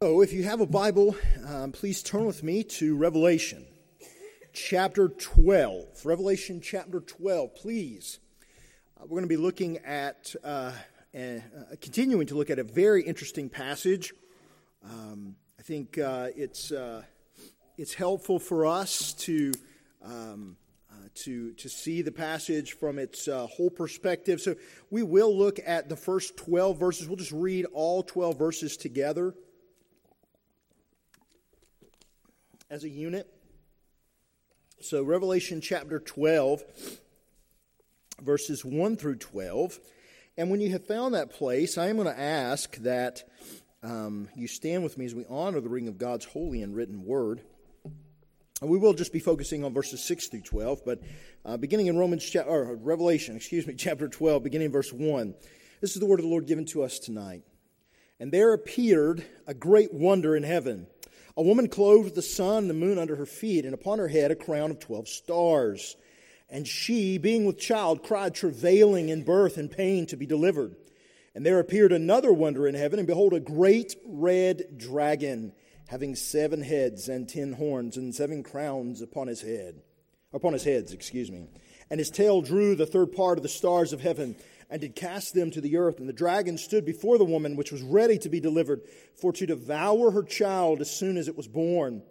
[0.00, 3.66] So, if you have a Bible, um, please turn with me to Revelation
[4.52, 6.06] chapter 12.
[6.06, 8.20] Revelation chapter 12, please.
[8.96, 10.70] Uh, we're going to be looking at, uh,
[11.12, 11.40] uh,
[11.80, 14.14] continuing to look at a very interesting passage.
[14.84, 17.02] Um, I think uh, it's, uh,
[17.76, 19.52] it's helpful for us to.
[20.04, 20.58] Um,
[20.90, 24.40] uh, to, to see the passage from its whole perspective.
[24.40, 24.54] So,
[24.90, 27.08] we will look at the first 12 verses.
[27.08, 29.34] We'll just read all 12 verses together.
[32.70, 33.26] As a unit.
[34.80, 36.62] So, Revelation chapter 12,
[38.20, 39.78] verses 1 through 12.
[40.36, 43.22] And when you have found that place, I am going to ask that
[43.82, 47.04] um, you stand with me as we honor the reading of God's holy and written
[47.04, 47.40] word.
[48.60, 51.00] And we will just be focusing on verses 6 through 12, but
[51.44, 55.34] uh, beginning in Romans cha- or Revelation, excuse me, chapter 12, beginning in verse 1.
[55.80, 57.44] This is the word of the Lord given to us tonight.
[58.20, 60.86] And there appeared a great wonder in heaven
[61.38, 64.08] a woman clothed with the sun and the moon under her feet, and upon her
[64.08, 65.96] head a crown of twelve stars.
[66.50, 70.74] And she, being with child, cried, travailing in birth and pain to be delivered.
[71.36, 75.52] And there appeared another wonder in heaven, and behold, a great red dragon,
[75.86, 79.80] having seven heads and ten horns, and seven crowns upon his head,
[80.32, 81.46] upon his heads, excuse me.
[81.88, 84.34] And his tail drew the third part of the stars of heaven
[84.70, 85.98] and did cast them to the earth.
[85.98, 88.82] And the dragon stood before the woman, which was ready to be delivered,
[89.16, 92.02] for to devour her child as soon as it was born.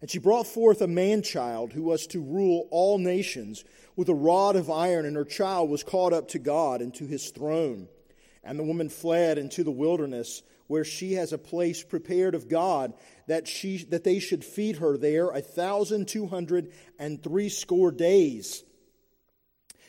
[0.00, 3.64] And she brought forth a man child who was to rule all nations
[3.96, 7.06] with a rod of iron, and her child was caught up to God and to
[7.06, 7.88] his throne.
[8.44, 12.92] And the woman fled into the wilderness, where she has a place prepared of God,
[13.26, 18.64] that, she, that they should feed her there a thousand two hundred and threescore days.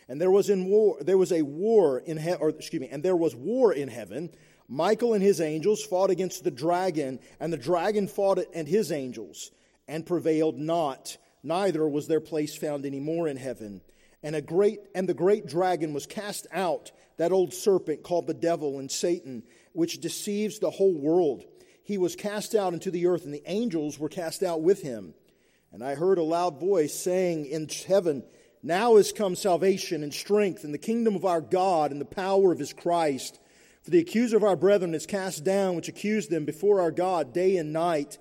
[0.09, 3.03] And there was in war, there was a war in he, or excuse me, and
[3.03, 4.29] there was war in heaven.
[4.69, 8.91] Michael and his angels fought against the dragon, and the dragon fought it and his
[8.91, 9.51] angels,
[9.87, 11.17] and prevailed not.
[11.43, 13.81] Neither was their place found any more in heaven.
[14.23, 18.33] And a great and the great dragon was cast out, that old serpent called the
[18.33, 19.43] devil and Satan,
[19.73, 21.43] which deceives the whole world.
[21.83, 25.13] He was cast out into the earth, and the angels were cast out with him.
[25.71, 28.23] And I heard a loud voice saying in heaven,
[28.63, 32.51] now is come salvation and strength and the kingdom of our God and the power
[32.51, 33.39] of his Christ.
[33.83, 37.33] For the accuser of our brethren is cast down, which accused them before our God
[37.33, 38.17] day and night.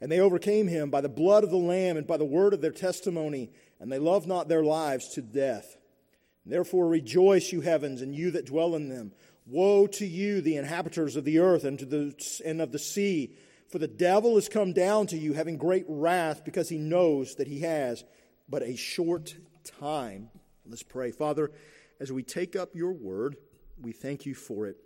[0.00, 2.60] And they overcame him by the blood of the Lamb and by the word of
[2.60, 3.50] their testimony,
[3.80, 5.76] and they loved not their lives to death.
[6.46, 9.12] Therefore rejoice, you heavens, and you that dwell in them.
[9.44, 13.34] Woe to you, the inhabitants of the earth and, to the, and of the sea,
[13.68, 17.48] for the devil has come down to you, having great wrath, because he knows that
[17.48, 18.04] he has
[18.48, 19.36] but a short
[19.78, 20.30] time.
[20.66, 21.10] Let's pray.
[21.10, 21.50] Father,
[22.00, 23.36] as we take up your word,
[23.80, 24.76] we thank you for it.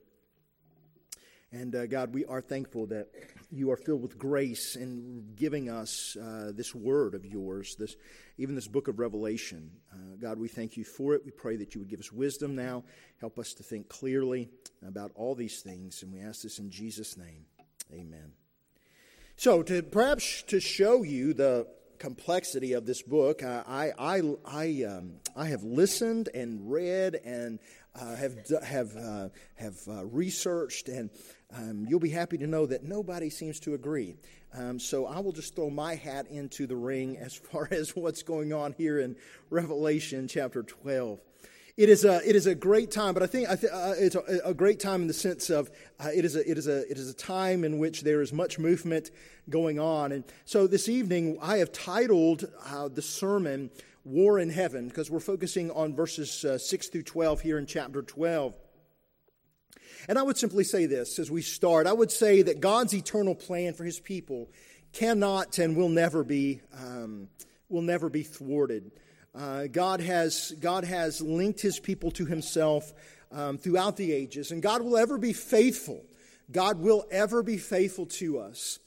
[1.52, 3.08] And uh, God, we are thankful that
[3.50, 7.94] you are filled with grace in giving us uh, this word of yours, this
[8.38, 9.70] even this book of Revelation.
[9.92, 11.22] Uh, God, we thank you for it.
[11.26, 12.84] We pray that you would give us wisdom now,
[13.20, 14.48] help us to think clearly
[14.86, 17.44] about all these things, and we ask this in Jesus' name.
[17.92, 18.32] Amen.
[19.36, 21.66] So, to perhaps to show you the
[22.02, 23.44] complexity of this book.
[23.44, 27.60] I, I, I, um, I have listened and read and
[27.94, 31.10] uh, have, have, uh, have uh, researched, and
[31.56, 34.16] um, you'll be happy to know that nobody seems to agree.
[34.52, 38.24] Um, so I will just throw my hat into the ring as far as what's
[38.24, 39.14] going on here in
[39.48, 41.20] Revelation chapter 12
[41.76, 44.14] it is a it is a great time, but I think, I th- uh, it's
[44.14, 46.90] a, a, great time in the sense of uh, it is a it is a
[46.90, 49.10] it is a time in which there is much movement
[49.48, 50.12] going on.
[50.12, 53.70] And so this evening, I have titled uh, the sermon
[54.04, 58.02] "War in Heaven" because we're focusing on verses uh, six through twelve here in chapter
[58.02, 58.54] twelve.
[60.08, 63.34] And I would simply say this as we start: I would say that God's eternal
[63.34, 64.50] plan for His people
[64.92, 67.28] cannot and will never be um,
[67.70, 68.92] will never be thwarted.
[69.34, 72.92] Uh, God, has, God has linked his people to himself
[73.30, 76.04] um, throughout the ages, and God will ever be faithful.
[76.50, 78.78] God will ever be faithful to us.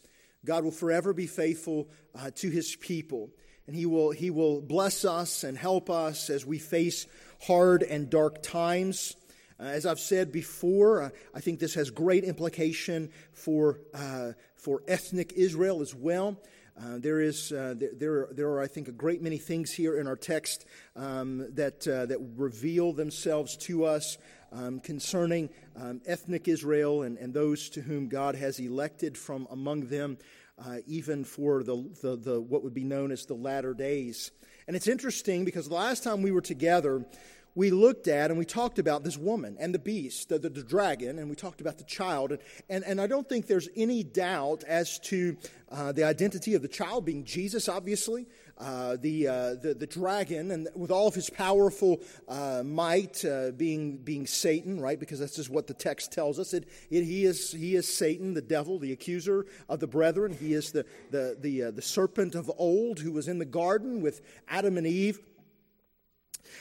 [0.45, 3.31] God will forever be faithful uh, to his people.
[3.67, 7.07] And he will, he will bless us and help us as we face
[7.41, 9.15] hard and dark times.
[9.59, 14.83] Uh, as I've said before, uh, I think this has great implication for, uh, for
[14.87, 16.37] ethnic Israel as well.
[16.77, 20.07] Uh, there is uh, there, there are I think a great many things here in
[20.07, 24.17] our text um, that uh, that reveal themselves to us
[24.51, 29.87] um, concerning um, ethnic Israel and, and those to whom God has elected from among
[29.87, 30.17] them,
[30.63, 34.31] uh, even for the, the, the what would be known as the latter days.
[34.67, 37.05] And it's interesting because the last time we were together,
[37.55, 40.63] we looked at and we talked about this woman and the beast, the, the, the
[40.63, 42.31] dragon, and we talked about the child.
[42.31, 45.37] And, and, and, I don't think there's any doubt as to
[45.71, 48.27] uh, the identity of the child being Jesus, obviously.
[48.57, 51.99] Uh, the, uh, the, the dragon, and with all of his powerful
[52.29, 54.97] uh, might, uh, being, being Satan, right?
[54.97, 56.53] Because that's just what the text tells us.
[56.53, 60.31] It, it, he, is, he is Satan, the devil, the accuser of the brethren.
[60.31, 63.99] He is the, the, the, uh, the serpent of old who was in the garden
[64.01, 65.19] with Adam and Eve.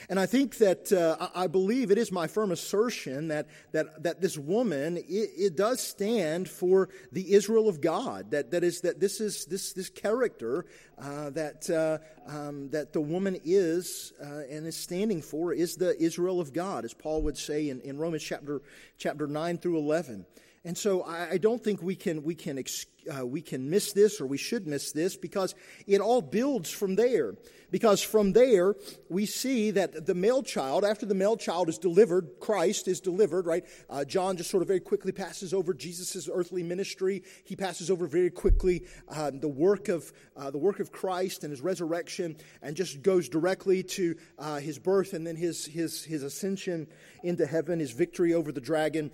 [0.09, 4.21] And I think that uh, I believe it is my firm assertion that, that, that
[4.21, 8.31] this woman, it, it, does stand for the Israel of God.
[8.31, 10.65] That, that is, that this is this, this character
[10.97, 11.97] uh, that, uh,
[12.27, 16.85] um, that the woman is uh, and is standing for is the Israel of God,
[16.85, 18.61] as Paul would say in, in Romans chapter,
[18.97, 20.25] chapter 9 through 11.
[20.65, 22.57] And so I, I don't think we can, we, can,
[23.07, 25.55] uh, we can miss this or we should miss this because
[25.87, 27.35] it all builds from there.
[27.71, 28.75] Because from there,
[29.09, 33.45] we see that the male child, after the male child is delivered, Christ is delivered,
[33.45, 33.65] right?
[33.89, 37.23] Uh, John just sort of very quickly passes over Jesus' earthly ministry.
[37.43, 41.51] He passes over very quickly uh, the, work of, uh, the work of Christ and
[41.51, 46.23] his resurrection and just goes directly to uh, his birth and then his, his, his
[46.23, 46.87] ascension
[47.23, 49.11] into heaven, his victory over the dragon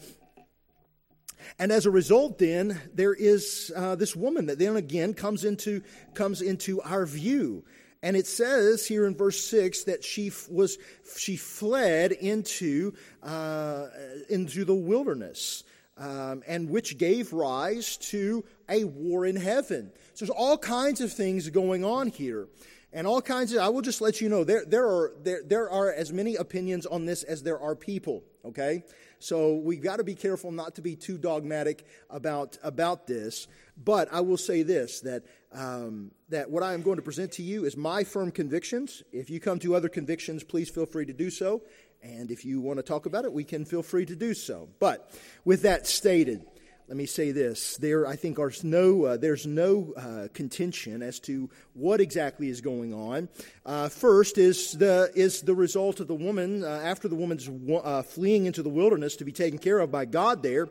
[1.59, 5.81] and as a result, then there is uh, this woman that then again comes into
[6.13, 7.63] comes into our view,
[8.03, 10.77] and it says here in verse six that she was
[11.17, 12.93] she fled into
[13.23, 13.87] uh,
[14.29, 15.63] into the wilderness,
[15.97, 19.91] um, and which gave rise to a war in heaven.
[20.13, 22.47] So there's all kinds of things going on here.
[22.93, 25.69] And all kinds of i will just let you know there, there, are, there, there
[25.69, 28.83] are as many opinions on this as there are people okay
[29.21, 33.47] so we've got to be careful not to be too dogmatic about, about this.
[33.77, 37.43] But I will say this that, um, that what I am going to present to
[37.43, 39.03] you is my firm convictions.
[39.11, 41.61] If you come to other convictions, please feel free to do so.
[42.03, 44.69] And if you want to talk about it, we can feel free to do so.
[44.79, 45.11] But
[45.45, 46.45] with that stated,
[46.91, 51.21] let me say this: there, I think, are no, uh, there's no uh, contention as
[51.21, 53.29] to what exactly is going on.
[53.65, 57.49] Uh, first is the is the result of the woman uh, after the woman's
[57.81, 60.43] uh, fleeing into the wilderness to be taken care of by God.
[60.43, 60.67] There,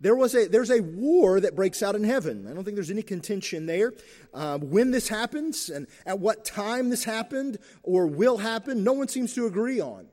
[0.00, 2.46] there was a there's a war that breaks out in heaven.
[2.50, 3.92] I don't think there's any contention there.
[4.32, 9.08] Uh, when this happens and at what time this happened or will happen, no one
[9.08, 10.06] seems to agree on.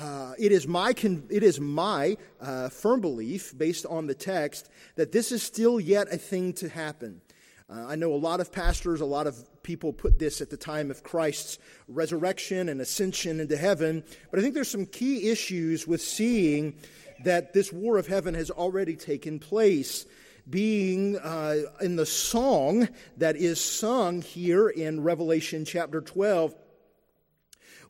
[0.00, 4.70] Uh, it is my, con- it is my uh, firm belief, based on the text,
[4.96, 7.20] that this is still yet a thing to happen.
[7.68, 10.56] Uh, I know a lot of pastors, a lot of people put this at the
[10.56, 15.86] time of Christ's resurrection and ascension into heaven, but I think there's some key issues
[15.86, 16.76] with seeing
[17.24, 20.06] that this war of heaven has already taken place.
[20.48, 22.88] Being uh, in the song
[23.18, 26.54] that is sung here in Revelation chapter 12,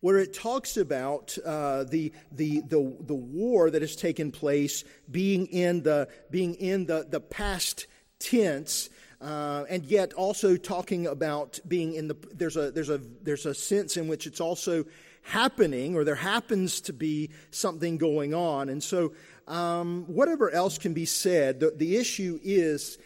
[0.01, 5.47] where it talks about uh, the, the, the, the war that has taken place being
[5.47, 7.87] in the, being in the, the past
[8.19, 8.89] tense.
[9.21, 13.53] Uh, and yet also talking about being in the there's a there's a there's a
[13.53, 14.83] sense in which it's also
[15.23, 19.13] happening or there happens to be something going on and so
[19.47, 22.97] um, whatever else can be said the, the issue is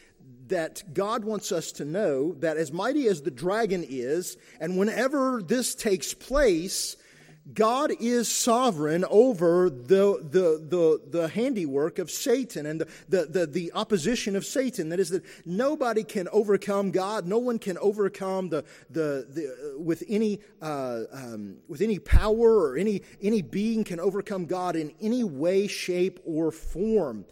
[0.48, 5.42] that God wants us to know that as mighty as the dragon is, and whenever
[5.42, 6.96] this takes place,
[7.52, 13.46] God is sovereign over the, the, the, the handiwork of Satan and the, the, the,
[13.46, 14.88] the, opposition of Satan.
[14.88, 17.26] That is, that nobody can overcome God.
[17.26, 22.78] No one can overcome the, the, the, with, any, uh, um, with any power or
[22.78, 27.26] any, any being can overcome God in any way, shape, or form.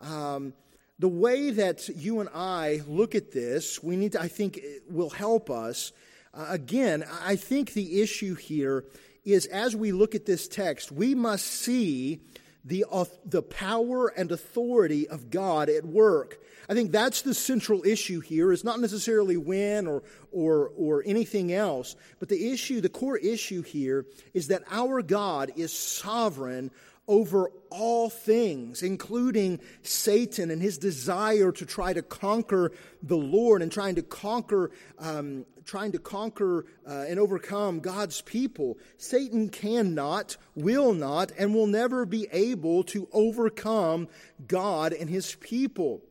[0.00, 0.52] Um,
[0.98, 5.10] the way that you and I look at this, we need to, I think, will
[5.10, 5.92] help us.
[6.34, 8.84] Uh, again, I think the issue here
[9.24, 12.20] is as we look at this text, we must see
[12.64, 16.38] the, uh, the power and authority of God at work.
[16.68, 18.52] I think that's the central issue here.
[18.52, 20.02] It's not necessarily when or,
[20.32, 25.52] or, or anything else, but the issue, the core issue here is that our God
[25.56, 26.70] is sovereign
[27.08, 32.72] over all things, including Satan and his desire to try to conquer
[33.02, 38.78] the Lord and trying to conquer, um, trying to conquer uh, and overcome God's people.
[38.98, 44.08] Satan cannot, will not, and will never be able to overcome
[44.46, 46.02] God and his people.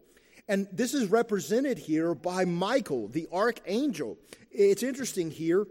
[0.47, 4.17] And this is represented here by Michael, the archangel.
[4.49, 5.67] It's interesting here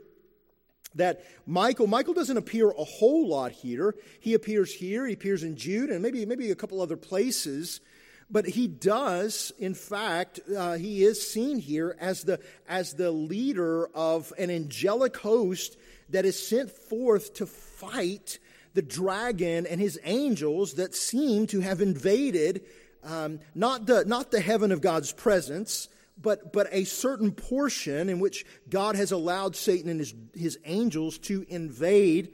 [0.96, 3.94] that Michael, Michael doesn't appear a whole lot here.
[4.20, 7.80] He appears here, he appears in Jude, and maybe, maybe a couple other places.
[8.28, 13.86] But he does, in fact, uh, he is seen here as the, as the leader
[13.94, 18.38] of an angelic host that is sent forth to fight
[18.74, 22.62] the dragon and his angels that seem to have invaded
[23.04, 25.88] um, not, the, not the heaven of God's presence,
[26.20, 31.18] but, but a certain portion in which God has allowed Satan and his, his angels
[31.18, 32.32] to invade.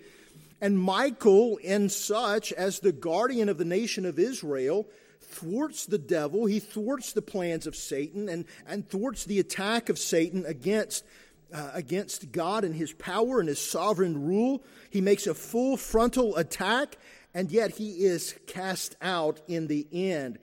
[0.61, 4.87] And Michael, in such as the guardian of the nation of Israel,
[5.21, 9.99] thwarts the devil, he thwarts the plans of Satan, and, and thwarts the attack of
[9.99, 11.05] Satan against,
[11.53, 14.63] uh, against God and his power and his sovereign rule.
[14.91, 16.97] He makes a full frontal attack,
[17.35, 20.39] and yet he is cast out in the end.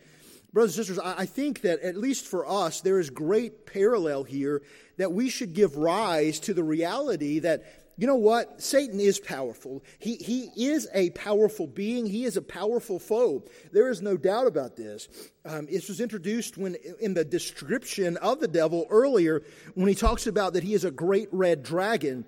[0.51, 4.63] Brothers and sisters, I think that at least for us, there is great parallel here
[4.97, 7.63] that we should give rise to the reality that,
[7.97, 8.59] you know what?
[8.59, 9.83] Satan is powerful.
[9.99, 12.07] He, he is a powerful being.
[12.07, 13.43] He is a powerful foe.
[13.71, 15.07] There is no doubt about this.
[15.45, 19.43] Um, this was introduced when in the description of the devil earlier
[19.75, 22.25] when he talks about that he is a great red dragon.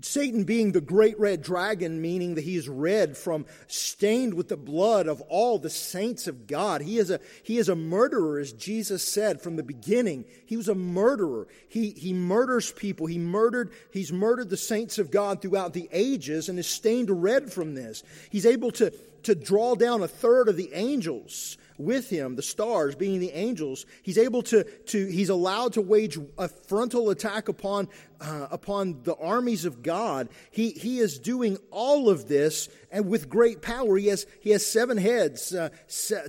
[0.00, 4.56] Satan being the great red dragon, meaning that he is red from stained with the
[4.56, 6.82] blood of all the saints of God.
[6.82, 10.24] He is a, he is a murderer, as Jesus said from the beginning.
[10.46, 11.48] He was a murderer.
[11.68, 13.06] He, he murders people.
[13.06, 17.52] He murdered, he's murdered the saints of God throughout the ages and is stained red
[17.52, 18.02] from this.
[18.30, 18.90] He's able to,
[19.24, 23.86] to draw down a third of the angels with him, the stars being the angels,
[24.02, 27.88] he's able to, to he's allowed to wage a frontal attack upon,
[28.20, 30.28] uh, upon the armies of God.
[30.50, 33.96] He, he is doing all of this and with great power.
[33.96, 35.70] He has, he has seven heads, uh,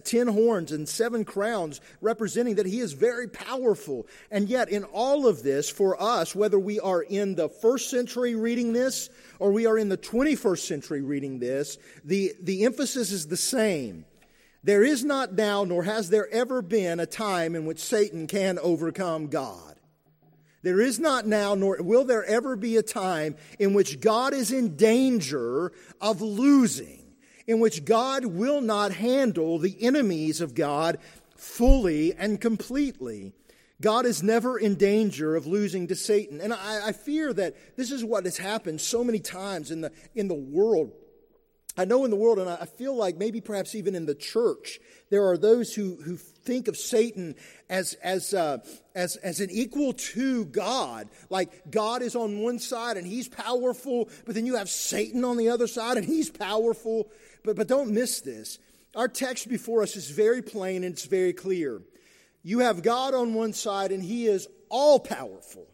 [0.03, 4.07] ten horns, and seven crowns, representing that he is very powerful.
[4.31, 8.36] And yet, in all of this, for us, whether we are in the first century
[8.36, 13.27] reading this or we are in the 21st century reading this, the, the emphasis is
[13.27, 14.05] the same.
[14.63, 18.58] There is not now, nor has there ever been, a time in which Satan can
[18.60, 19.75] overcome God.
[20.62, 24.53] There is not now, nor will there ever be a time in which God is
[24.53, 27.03] in danger of losing,
[27.46, 31.00] in which God will not handle the enemies of God
[31.36, 33.34] fully and completely.
[33.82, 36.39] God is never in danger of losing to Satan.
[36.39, 39.91] And I, I, fear that this is what has happened so many times in the,
[40.15, 40.93] in the world
[41.75, 44.80] I know in the world, and I feel like maybe perhaps even in the church,
[45.10, 47.36] there are those who, who think of Satan
[47.68, 48.60] as, as, uh,
[48.94, 51.10] as, as an equal to God.
[51.32, 55.38] Like God is on one side and he's powerful, but then you have Satan on
[55.38, 57.10] the other side and he's powerful.
[57.44, 58.60] But, but don't miss this.
[58.96, 61.82] Our text before us is very plain and it's very clear.
[62.44, 65.68] You have God on one side and he is all powerful.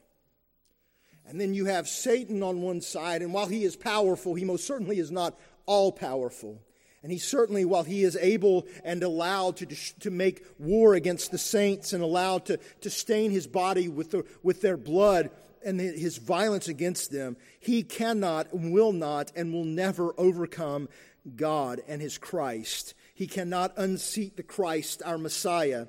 [1.29, 4.65] And then you have Satan on one side, and while he is powerful, he most
[4.65, 6.59] certainly is not all powerful.
[7.03, 9.67] And he certainly, while he is able and allowed to,
[9.99, 14.25] to make war against the saints and allowed to, to stain his body with, the,
[14.41, 15.29] with their blood
[15.63, 20.89] and his violence against them, he cannot will not and will never overcome
[21.35, 22.95] God and his Christ.
[23.13, 25.85] He cannot unseat the Christ, our Messiah.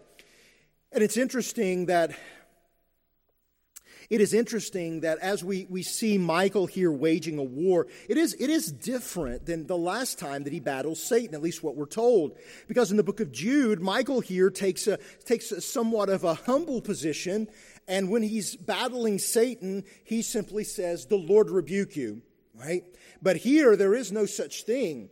[0.92, 2.12] And it's interesting that
[4.10, 8.34] it is interesting that as we, we see Michael here waging a war, it is,
[8.40, 11.86] it is different than the last time that he battles Satan, at least what we're
[11.86, 12.36] told.
[12.66, 16.34] Because in the book of Jude, Michael here takes a, takes a somewhat of a
[16.34, 17.46] humble position,
[17.86, 22.22] and when he's battling Satan, he simply says, The Lord rebuke you,
[22.54, 22.82] right?
[23.22, 25.10] But here, there is no such thing.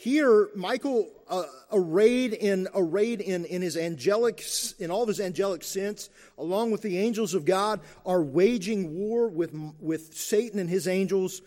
[0.00, 4.42] Here, Michael, uh, arrayed in arrayed in, in his angelic
[4.78, 9.28] in all of his angelic sense, along with the angels of God, are waging war
[9.28, 11.42] with with Satan and his angels.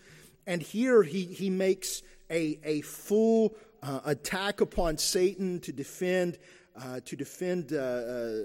[0.46, 6.38] And here he he makes a a full uh, attack upon Satan to defend
[6.76, 8.40] uh, to defend uh, uh,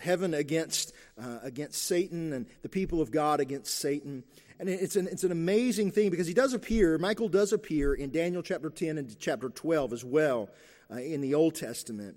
[0.00, 0.92] heaven against
[1.22, 4.24] uh, against Satan and the people of God against Satan.
[4.62, 8.12] And it's an, it's an amazing thing because he does appear, Michael does appear in
[8.12, 10.50] Daniel chapter 10 and chapter 12 as well
[10.88, 12.16] uh, in the Old Testament.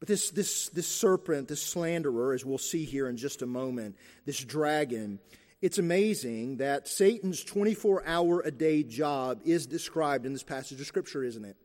[0.00, 3.94] But this, this, this serpent, this slanderer, as we'll see here in just a moment,
[4.26, 5.20] this dragon,
[5.62, 10.86] it's amazing that Satan's 24 hour a day job is described in this passage of
[10.88, 11.56] Scripture, isn't it?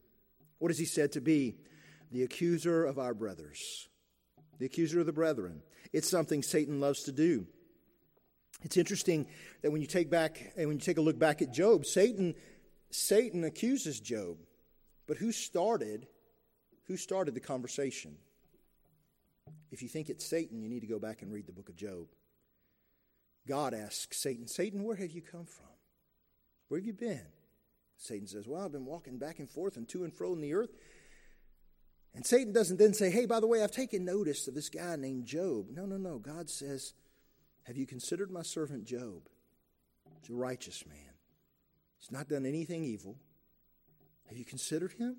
[0.60, 1.56] What is he said to be?
[2.12, 3.90] The accuser of our brothers,
[4.60, 5.64] the accuser of the brethren.
[5.92, 7.48] It's something Satan loves to do.
[8.62, 9.28] It's interesting
[9.62, 12.36] that when you take back and when you take a look back at Job, Satan
[12.92, 14.38] Satan accuses Job.
[15.08, 16.08] But who started
[16.88, 18.18] who started the conversation?
[19.72, 21.76] If you think it's Satan, you need to go back and read the book of
[21.76, 22.08] Job.
[23.48, 25.66] God asks Satan, Satan, where have you come from?
[26.68, 27.26] Where have you been?
[27.98, 30.54] Satan says, Well, I've been walking back and forth and to and fro in the
[30.54, 30.72] earth.
[32.16, 34.96] And Satan doesn't then say, Hey, by the way, I've taken notice of this guy
[34.96, 35.68] named Job.
[35.72, 36.20] No, no, no.
[36.20, 36.94] God says,
[37.64, 39.30] have you considered my servant Job?
[40.22, 40.98] He's a righteous man.
[42.00, 43.18] He's not done anything evil.
[44.28, 45.18] Have you considered him?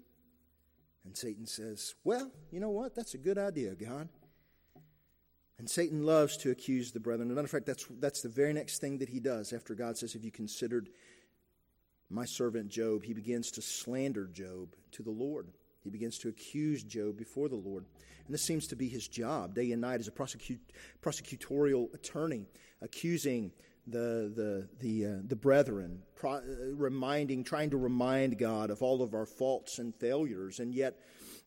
[1.05, 2.95] And Satan says, Well, you know what?
[2.95, 4.09] That's a good idea, God.
[5.59, 7.29] And Satan loves to accuse the brethren.
[7.29, 9.75] As a matter of fact, that's, that's the very next thing that he does after
[9.75, 10.89] God says, Have you considered
[12.11, 13.05] my servant Job?
[13.05, 15.49] He begins to slander Job to the Lord.
[15.85, 17.85] He begins to accuse Job before the Lord.
[18.27, 20.61] And this seems to be his job day and night as a prosecute,
[21.03, 22.47] prosecutorial attorney,
[22.81, 23.53] accusing
[23.87, 26.41] the, the, the, uh, the brethren, pro, uh,
[26.75, 30.59] reminding, trying to remind God of all of our faults and failures.
[30.59, 30.99] And yet,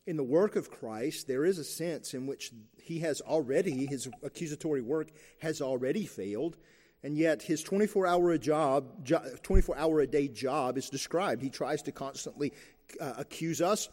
[0.06, 4.08] in the work of Christ, there is a sense in which he has already, his
[4.22, 5.08] accusatory work
[5.40, 6.56] has already failed.
[7.02, 9.06] And yet, his 24 hour a job,
[9.42, 11.42] 24 hour a day job is described.
[11.42, 12.52] He tries to constantly
[13.00, 13.88] uh, accuse us.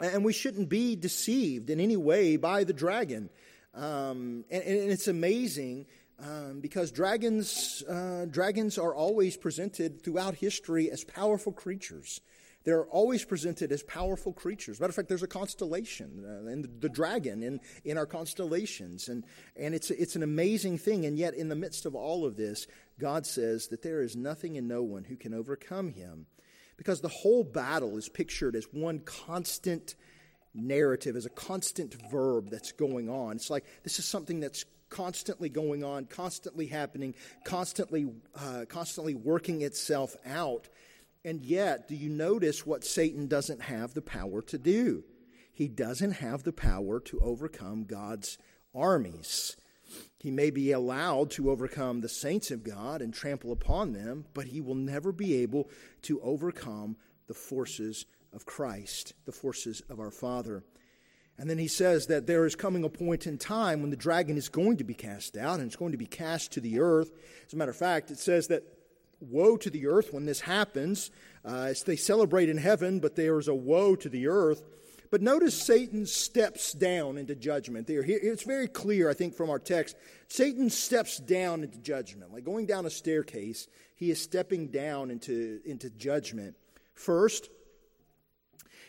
[0.00, 3.28] And we shouldn't be deceived in any way by the dragon.
[3.74, 5.86] Um, and, and, it's amazing
[6.18, 12.20] um, because dragons, uh, dragons are always presented throughout history as powerful creatures.
[12.64, 14.80] They're always presented as powerful creatures.
[14.80, 19.08] Matter of fact, there's a constellation, uh, and the, the, dragon in, in our constellations.
[19.08, 19.24] And,
[19.56, 21.06] and it's, it's an amazing thing.
[21.06, 22.66] And yet, in the midst of all of this,
[22.98, 26.26] God says that there is nothing and no one who can overcome him.
[26.80, 29.96] Because the whole battle is pictured as one constant
[30.54, 33.36] narrative, as a constant verb that's going on.
[33.36, 39.60] It's like this is something that's constantly going on, constantly happening, constantly, uh, constantly working
[39.60, 40.70] itself out.
[41.22, 45.04] And yet, do you notice what Satan doesn't have the power to do?
[45.52, 48.38] He doesn't have the power to overcome God's
[48.74, 49.54] armies.
[50.18, 54.46] He may be allowed to overcome the saints of God and trample upon them, but
[54.46, 55.68] he will never be able
[56.02, 60.62] to overcome the forces of Christ, the forces of our Father.
[61.38, 64.36] And then he says that there is coming a point in time when the dragon
[64.36, 67.12] is going to be cast out and it's going to be cast to the earth.
[67.46, 68.62] As a matter of fact, it says that
[69.20, 71.10] woe to the earth when this happens.
[71.44, 74.62] Uh, they celebrate in heaven, but there is a woe to the earth.
[75.10, 77.88] But notice Satan steps down into judgment.
[77.88, 79.96] There, it's very clear, I think, from our text.
[80.28, 83.66] Satan steps down into judgment, like going down a staircase.
[83.96, 86.54] He is stepping down into, into judgment.
[86.94, 87.50] First,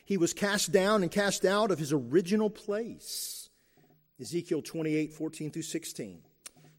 [0.06, 3.50] he was cast down and cast out of his original place.
[4.20, 6.22] Ezekiel 28 14 through 16.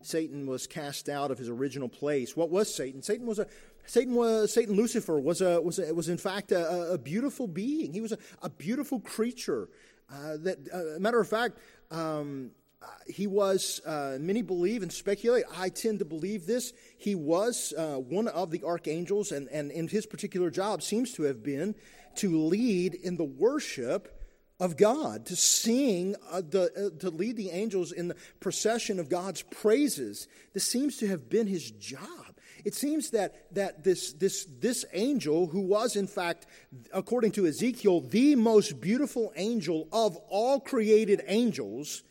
[0.03, 2.37] Satan was cast out of his original place.
[2.37, 3.03] What was Satan?
[3.03, 3.47] Satan was a
[3.87, 7.93] Satan was Satan Lucifer was a was a, was in fact a, a beautiful being.
[7.93, 9.69] He was a, a beautiful creature.
[10.11, 11.59] Uh, that uh, matter of fact,
[11.91, 12.51] um,
[12.83, 13.81] uh, he was.
[13.85, 15.45] Uh, many believe and speculate.
[15.57, 16.73] I tend to believe this.
[16.99, 21.43] He was one of the archangels, and and in his particular job seems to have
[21.43, 21.75] been
[22.17, 24.19] to lead in the worship
[24.63, 29.09] of God, to sing, uh, the, uh, to lead the angels in the procession of
[29.09, 30.29] God's praises.
[30.53, 32.22] This seems to have been his job.
[32.65, 36.47] It seems that, that this, this, this angel, who was in fact,
[36.93, 42.03] according to Ezekiel, the most beautiful angel of all created angels,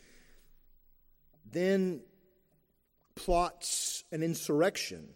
[1.52, 2.02] then
[3.16, 5.14] plots an insurrection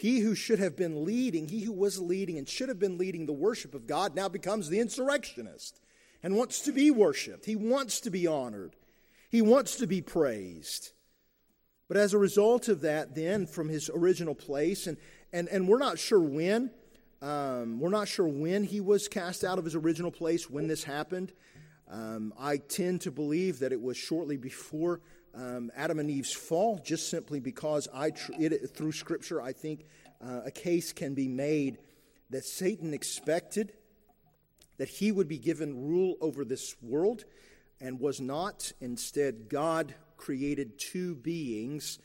[0.00, 3.26] he who should have been leading, he who was leading and should have been leading
[3.26, 5.78] the worship of God, now becomes the insurrectionist
[6.22, 7.44] and wants to be worshiped.
[7.44, 8.76] He wants to be honored.
[9.28, 10.92] He wants to be praised.
[11.90, 14.96] But as a result of that, then, from his original place, and,
[15.32, 16.70] and, and we're not sure when,
[17.20, 20.84] um, we're not sure when he was cast out of his original place, when this
[20.84, 21.32] happened.
[21.90, 25.00] Um, I tend to believe that it was shortly before
[25.34, 29.84] um, Adam and Eve's fall, just simply because I tr- it, through Scripture I think
[30.24, 31.78] uh, a case can be made
[32.30, 33.72] that Satan expected
[34.76, 37.24] that he would be given rule over this world
[37.80, 38.72] and was not.
[38.80, 41.98] Instead, God created two beings,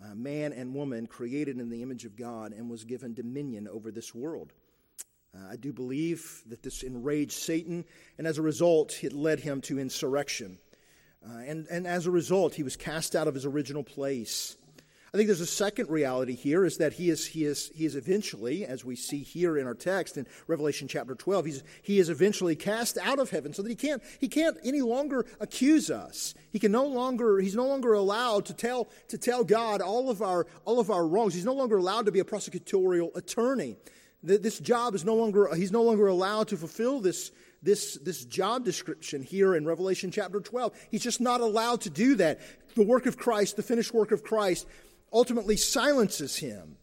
[0.00, 3.90] uh, man and woman, created in the image of God, and was given dominion over
[3.90, 4.52] this world.
[5.34, 7.84] Uh, I do believe that this enraged Satan,
[8.18, 10.58] and as a result, it led him to insurrection.
[11.28, 14.56] Uh, and, and as a result, he was cast out of his original place.
[15.16, 17.96] I think there's a second reality here is that he is, he is, he is
[17.96, 22.10] eventually, as we see here in our text in Revelation chapter 12, he's, he is
[22.10, 26.34] eventually cast out of heaven so that he can't, he can't any longer accuse us.
[26.52, 30.20] He can no longer, he's no longer allowed to tell, to tell God all of,
[30.20, 31.32] our, all of our wrongs.
[31.32, 33.78] He's no longer allowed to be a prosecutorial attorney.
[34.22, 37.30] This job is no longer, he's no longer allowed to fulfill this,
[37.62, 40.74] this, this job description here in Revelation chapter 12.
[40.90, 42.38] He's just not allowed to do that.
[42.74, 44.66] The work of Christ, the finished work of Christ,
[45.12, 46.76] ultimately silences him.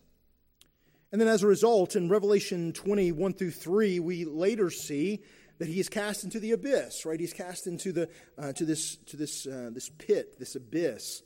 [1.12, 5.22] And then as a result, in Revelation 21 through 3, we later see
[5.60, 7.20] that he is cast into the abyss, right?
[7.20, 11.22] He's cast into the, uh, to this, to this, uh, this pit, this abyss,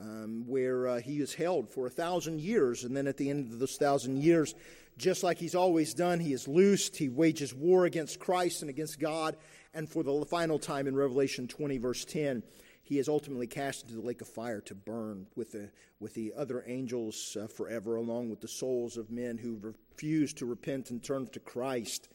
[0.00, 2.82] um, where uh, he is held for a thousand years.
[2.82, 4.54] And then at the end of those thousand years,
[4.96, 6.96] just like he's always done, he is loosed.
[6.96, 9.36] He wages war against Christ and against God.
[9.72, 12.42] And for the final time in Revelation 20, verse 10,
[12.88, 15.68] he is ultimately cast into the lake of fire to burn with the,
[16.00, 20.46] with the other angels uh, forever, along with the souls of men who refuse to
[20.46, 22.08] repent and turn to Christ.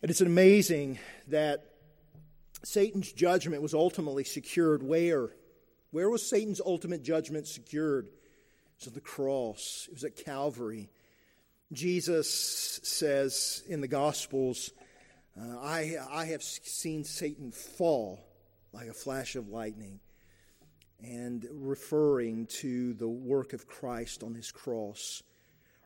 [0.00, 1.66] And it's amazing that
[2.64, 5.28] Satan's judgment was ultimately secured where?
[5.90, 8.06] Where was Satan's ultimate judgment secured?
[8.06, 8.12] It
[8.78, 10.88] was on the cross, it was at Calvary.
[11.70, 14.70] Jesus says in the Gospels,
[15.38, 18.20] uh, I, I have seen Satan fall
[18.72, 20.00] like a flash of lightning,
[21.02, 25.22] and referring to the work of Christ on his cross,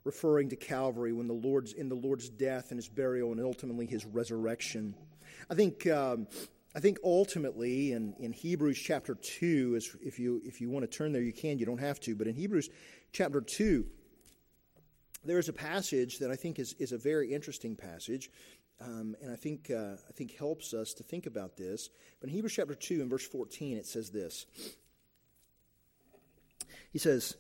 [0.05, 3.87] referring to Calvary when the Lord's in the Lord's death and his burial and ultimately
[3.87, 4.95] his resurrection.
[5.51, 5.87] I think.
[5.87, 6.27] Um,
[6.77, 10.97] I think ultimately in, in Hebrews chapter 2, as if you, if you want to
[10.99, 12.17] turn there, you can, you don't have to.
[12.17, 12.69] But in Hebrews
[13.13, 13.87] chapter 2,
[15.25, 18.29] there is a passage that I think is, is a very interesting passage
[18.81, 21.91] um, and I think, uh, I think helps us to think about this.
[22.21, 24.47] But in Hebrews chapter 2 and verse 14, it says this.
[26.93, 27.37] He says,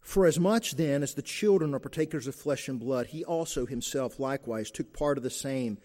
[0.00, 3.66] For as much then as the children are partakers of flesh and blood, he also
[3.66, 5.78] himself likewise took part of the same,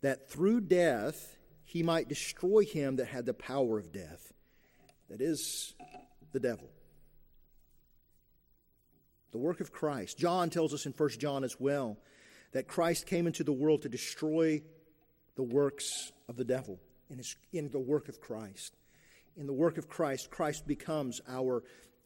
[0.00, 4.32] that through death he might destroy him that had the power of death,
[5.10, 5.74] that is,
[6.32, 6.70] the devil.
[9.32, 10.16] The work of Christ.
[10.16, 11.98] John tells us in 1 John as well
[12.52, 14.62] that Christ came into the world to destroy
[15.36, 16.78] the works of the devil
[17.10, 18.74] in, his, in the work of Christ.
[19.36, 21.62] In the work of Christ, Christ becomes our,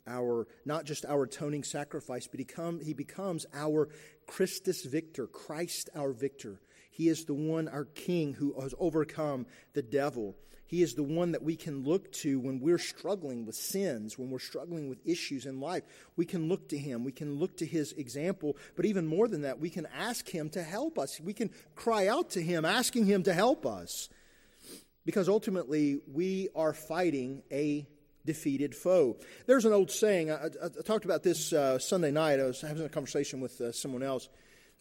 [0.07, 3.89] our not just our atoning sacrifice, but he, come, he becomes our
[4.27, 6.61] Christus victor, Christ our victor.
[6.93, 10.37] He is the one, our King, who has overcome the devil.
[10.67, 14.31] He is the one that we can look to when we're struggling with sins, when
[14.31, 15.85] we're struggling with issues in life.
[16.17, 17.03] We can look to Him.
[17.03, 18.59] We can look to His example.
[18.77, 21.19] But even more than that, we can ask Him to help us.
[21.19, 24.11] We can cry out to Him, asking Him to help us.
[25.07, 27.87] Because ultimately, we are fighting a
[28.27, 29.17] defeated foe.
[29.47, 32.39] There's an old saying, I, I, I talked about this uh, Sunday night.
[32.39, 34.29] I was having a conversation with uh, someone else.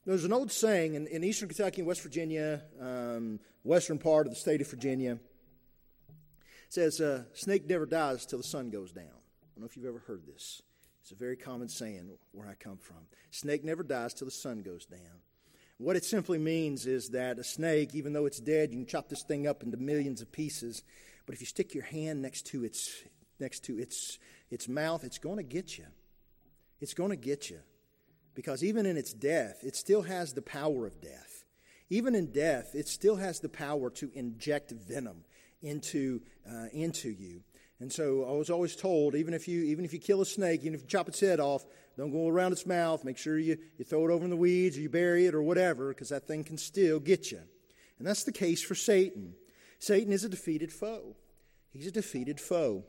[0.06, 4.34] There's an old saying in, in eastern Kentucky and West Virginia, um, western part of
[4.34, 5.20] the state of Virginia
[6.70, 9.04] says, uh, Snake never dies till the sun goes down.
[9.04, 10.62] I don't know if you've ever heard this.
[11.02, 12.98] It's a very common saying where I come from.
[13.30, 15.20] Snake never dies till the sun goes down.
[15.78, 19.10] What it simply means is that a snake, even though it's dead, you can chop
[19.10, 20.84] this thing up into millions of pieces.
[21.26, 23.04] But if you stick your hand next to its
[23.40, 24.20] next to its
[24.52, 25.88] its mouth, it's going to get you.
[26.80, 27.60] It's going to get you.
[28.34, 31.44] Because even in its death, it still has the power of death.
[31.90, 35.26] Even in death, it still has the power to inject venom
[35.62, 37.44] into, uh, into you.
[37.82, 40.62] And so I was always told, even if you even if you kill a snake,
[40.62, 41.66] even if you chop its head off,
[41.98, 43.04] don't go around its mouth.
[43.04, 45.42] Make sure you, you throw it over in the weeds or you bury it or
[45.42, 47.42] whatever, because that thing can still get you.
[47.98, 49.34] And that's the case for Satan.
[49.80, 51.16] Satan is a defeated foe.
[51.74, 52.84] He's a defeated foe.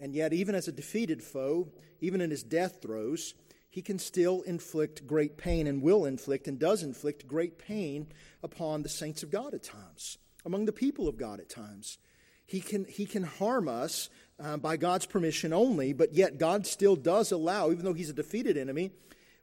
[0.00, 1.68] And yet, even as a defeated foe,
[2.00, 3.34] even in his death throes,
[3.76, 8.06] he can still inflict great pain and will inflict and does inflict great pain
[8.42, 11.98] upon the saints of God at times among the people of God at times.
[12.46, 14.08] He can, he can harm us
[14.42, 18.14] uh, by God's permission only, but yet God still does allow, even though he's a
[18.14, 18.92] defeated enemy,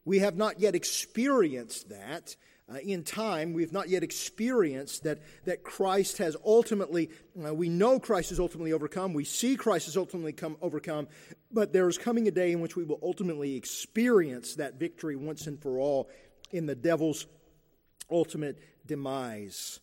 [0.04, 2.36] we have not yet experienced that.
[2.72, 7.10] Uh, in time, we have not yet experienced that, that Christ has ultimately,
[7.46, 11.08] uh, we know Christ has ultimately overcome, we see Christ has ultimately come, overcome,
[11.52, 15.46] but there is coming a day in which we will ultimately experience that victory once
[15.46, 16.10] and for all
[16.52, 17.28] in the devil's
[18.10, 19.82] ultimate demise.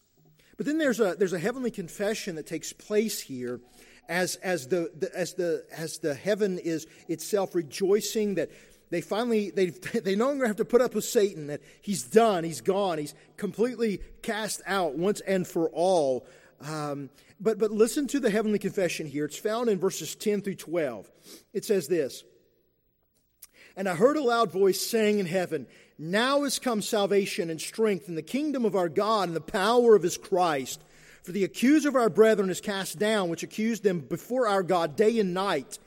[0.56, 3.60] But then there's a, there's a heavenly confession that takes place here
[4.08, 8.50] as, as, the, the, as, the, as the heaven is itself rejoicing that
[8.90, 9.66] they finally they,
[10.04, 13.14] they no longer have to put up with satan that he's done he's gone he's
[13.36, 16.26] completely cast out once and for all
[16.62, 17.08] um,
[17.40, 21.10] but but listen to the heavenly confession here it's found in verses 10 through 12
[21.52, 22.24] it says this
[23.76, 25.66] and i heard a loud voice saying in heaven
[26.00, 29.94] now has come salvation and strength in the kingdom of our God and the power
[29.94, 30.82] of his Christ.
[31.22, 34.96] For the accuser of our brethren is cast down, which accused them before our God
[34.96, 35.78] day and night.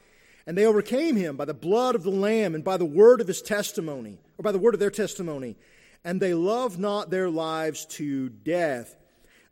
[0.45, 3.27] And they overcame him by the blood of the Lamb and by the word of
[3.27, 5.55] his testimony, or by the word of their testimony.
[6.03, 8.95] And they loved not their lives to death.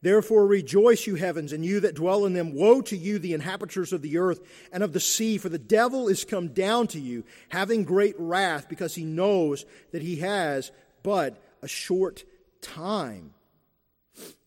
[0.02, 2.56] Therefore rejoice, you heavens, and you that dwell in them.
[2.56, 4.42] Woe to you, the inhabitants of the earth
[4.74, 8.68] and of the sea, for the devil is come down to you, having great wrath,
[8.68, 10.72] because he knows that he has
[11.04, 12.24] but a short
[12.62, 13.34] time.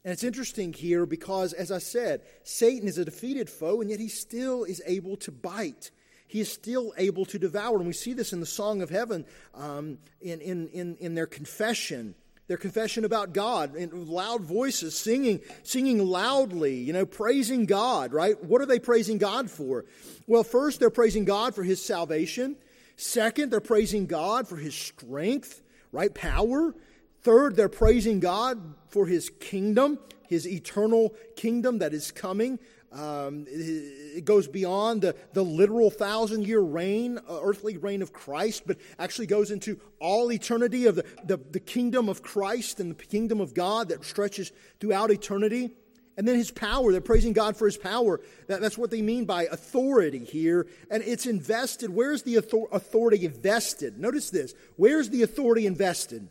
[0.04, 4.00] And it's interesting here because, as I said, Satan is a defeated foe, and yet
[4.00, 5.90] he still is able to bite.
[6.26, 7.76] He is still able to devour.
[7.76, 11.26] And we see this in the Song of Heaven, um, in, in, in, in their
[11.26, 12.14] confession
[12.46, 18.42] their confession about God in loud voices, singing, singing loudly, you know, praising God, right?
[18.44, 19.86] What are they praising God for?
[20.26, 22.56] Well, first, they're praising God for his salvation.
[22.96, 26.14] Second, they're praising God for his strength, right?
[26.14, 26.74] Power.
[27.22, 32.58] Third, they're praising God for his kingdom, his eternal kingdom that is coming.
[32.94, 38.62] Um, it goes beyond the, the literal thousand year reign, uh, earthly reign of Christ,
[38.66, 43.04] but actually goes into all eternity of the, the, the kingdom of Christ and the
[43.04, 45.70] kingdom of God that stretches throughout eternity.
[46.16, 48.20] And then his power, they're praising God for his power.
[48.46, 50.68] That, that's what they mean by authority here.
[50.88, 51.90] And it's invested.
[51.90, 53.98] Where's the authority invested?
[53.98, 54.54] Notice this.
[54.76, 56.28] Where's the authority invested?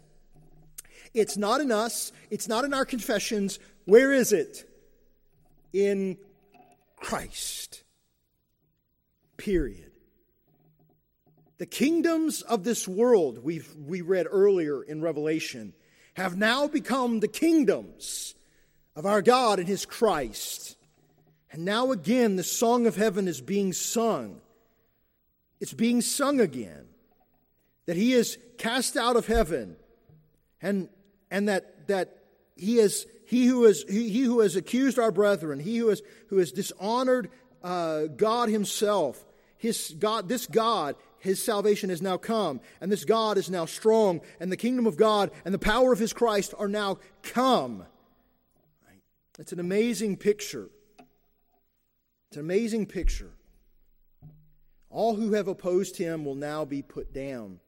[1.13, 3.59] It's not in us, it's not in our confessions.
[3.83, 4.67] Where is it?
[5.73, 6.17] In
[7.03, 7.83] Christ.
[9.35, 9.91] Period.
[11.57, 15.73] The kingdoms of this world, we we read earlier in Revelation,
[16.13, 18.35] have now become the kingdoms
[18.95, 20.77] of our God and His Christ.
[21.51, 24.39] And now again, the song of heaven is being sung.
[25.59, 26.85] It's being sung again.
[27.85, 29.75] That He is cast out of heaven
[30.61, 30.87] and,
[31.29, 32.22] and that, that
[32.55, 36.01] He is he who, is, he, he who has accused our brethren, he who has,
[36.27, 37.31] who has dishonored
[37.63, 39.25] uh, God himself,
[39.57, 44.21] his God, this God, his salvation has now come, and this God is now strong,
[44.39, 47.85] and the kingdom of God and the power of his Christ are now come.
[49.39, 50.69] It's an amazing picture.
[52.27, 53.31] It's an amazing picture.
[54.89, 57.59] All who have opposed him will now be put down.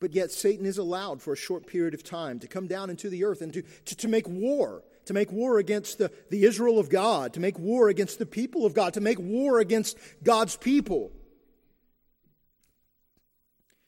[0.00, 3.10] But yet, Satan is allowed for a short period of time to come down into
[3.10, 6.78] the earth and to, to, to, make war, to make war against the, the Israel
[6.78, 10.56] of God, to make war against the people of God, to make war against God's
[10.56, 11.10] people.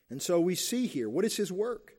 [0.09, 1.93] And so we see here what is his work?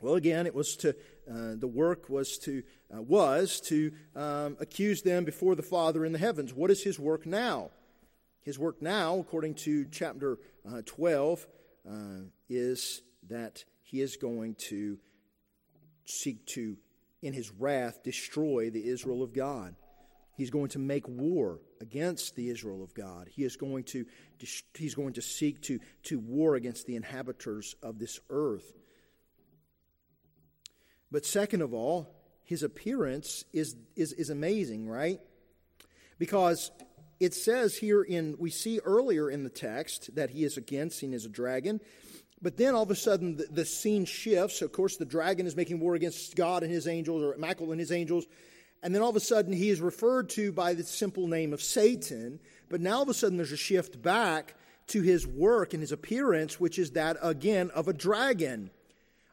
[0.00, 0.96] Well, again, it was to
[1.30, 6.10] uh, the work was to uh, was to um, accuse them before the Father in
[6.10, 6.52] the heavens.
[6.52, 7.70] What is his work now?
[8.42, 11.46] His work now, according to chapter uh, twelve,
[11.88, 14.98] uh, is that he is going to
[16.04, 16.76] seek to,
[17.20, 19.74] in his wrath, destroy the Israel of God.
[20.36, 23.28] He's going to make war against the Israel of God.
[23.30, 24.06] He is going to,
[24.74, 28.72] he's going to seek to, to war against the inhabitants of this earth.
[31.10, 35.20] But second of all, his appearance is, is, is amazing, right?
[36.18, 36.70] Because
[37.22, 41.14] it says here in, we see earlier in the text that he is again seen
[41.14, 41.80] as a dragon.
[42.42, 44.62] But then all of a sudden the, the, scene shifts.
[44.62, 47.78] Of course, the dragon is making war against God and his angels, or Michael and
[47.78, 48.26] his angels.
[48.82, 51.62] And then all of a sudden he is referred to by the simple name of
[51.62, 52.40] Satan.
[52.68, 54.54] But now all of a sudden there's a shift back
[54.88, 58.70] to his work and his appearance, which is that again of a dragon.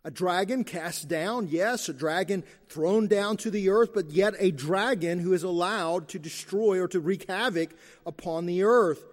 [0.05, 4.51] A dragon cast down, yes, a dragon thrown down to the earth, but yet a
[4.51, 7.71] dragon who is allowed to destroy or to wreak havoc
[8.05, 9.03] upon the earth.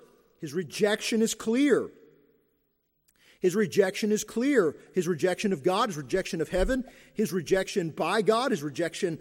[0.41, 1.91] His rejection is clear.
[3.41, 4.77] His rejection is clear.
[4.95, 9.19] His rejection of God, his rejection of heaven, his rejection by God, his rejection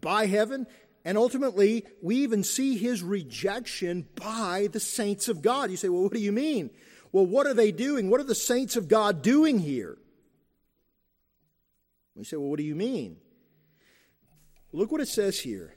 [0.00, 0.66] by heaven,
[1.04, 5.70] and ultimately, we even see his rejection by the saints of God.
[5.70, 6.70] You say, well, what do you mean?
[7.10, 8.08] Well, what are they doing?
[8.08, 9.98] What are the saints of God doing here?
[12.14, 13.16] We say, well, what do you mean?
[14.72, 15.74] Look what it says here.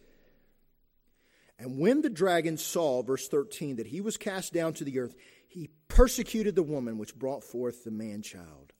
[1.57, 5.15] And when the dragon saw, verse 13, that he was cast down to the earth,
[5.47, 8.73] he persecuted the woman which brought forth the man child.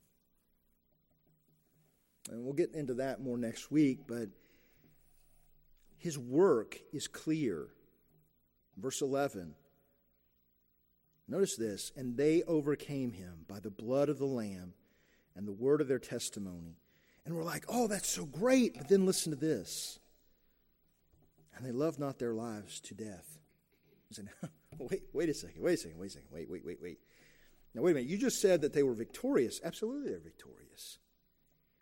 [2.30, 4.28] And we'll get into that more next week, but
[5.96, 7.68] his work is clear.
[8.76, 9.54] Verse 11.
[11.28, 14.74] Notice this, and they overcame him by the blood of the Lamb
[15.34, 16.76] and the word of their testimony
[17.26, 18.78] and we're like, oh, that's so great.
[18.78, 19.98] But then listen to this.
[21.56, 23.38] And they love not their lives to death.
[24.12, 24.22] say,
[24.78, 26.98] wait, wait a second, wait a second, wait a second, wait, wait, wait, wait.
[27.74, 28.08] Now, wait a minute.
[28.08, 29.60] You just said that they were victorious.
[29.64, 30.98] Absolutely, they're victorious.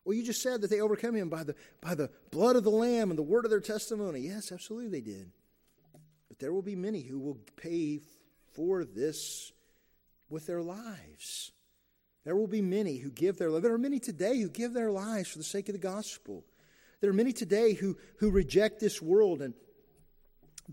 [0.04, 2.70] Well, you just said that they overcome him by the, by the blood of the
[2.70, 4.20] Lamb and the word of their testimony.
[4.20, 5.30] Yes, absolutely, they did.
[6.28, 8.00] But there will be many who will pay
[8.54, 9.52] for this
[10.28, 11.52] with their lives.
[12.24, 13.62] There will be many who give their lives.
[13.62, 16.44] There are many today who give their lives for the sake of the gospel.
[17.00, 19.52] There are many today who, who reject this world, and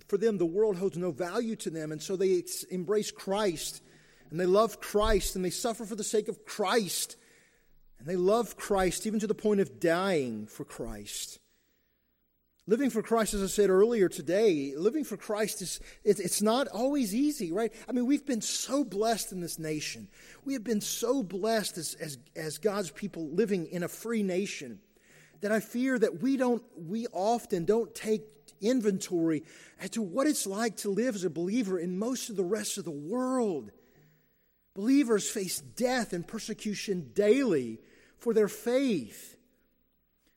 [0.07, 3.83] for them, the world holds no value to them, and so they embrace Christ,
[4.29, 7.17] and they love Christ, and they suffer for the sake of Christ,
[7.99, 11.40] and they love Christ even to the point of dying for Christ.
[12.67, 17.15] Living for Christ, as I said earlier today, living for Christ is it's not always
[17.15, 17.73] easy, right?
[17.89, 20.07] I mean, we've been so blessed in this nation.
[20.45, 24.79] We have been so blessed as, as, as God's people living in a free nation
[25.41, 28.21] that I fear that we don't we often don't take
[28.61, 29.43] inventory
[29.79, 32.77] as to what it's like to live as a believer in most of the rest
[32.77, 33.71] of the world.
[34.75, 37.79] Believers face death and persecution daily
[38.17, 39.35] for their faith.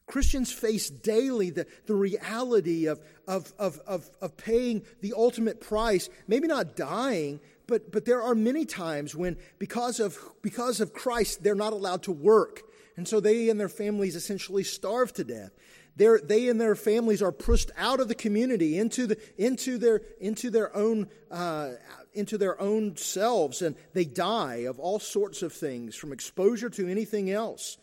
[0.07, 6.11] Christians face daily the, the reality of, of, of, of, of paying the ultimate price,
[6.29, 11.43] maybe not dying, but, but there are many times when, because of, because of Christ,
[11.43, 12.63] they're not allowed to work.
[12.97, 15.51] And so they and their families essentially starve to death.
[15.97, 20.03] They're, they and their families are pushed out of the community into, the, into, their,
[20.21, 21.73] into, their own, uh,
[22.13, 26.89] into their own selves, and they die of all sorts of things, from exposure to
[26.89, 27.79] anything else.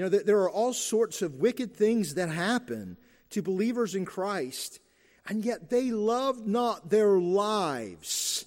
[0.00, 2.96] You know, there are all sorts of wicked things that happen
[3.28, 4.80] to believers in Christ,
[5.26, 8.46] and yet they love not their lives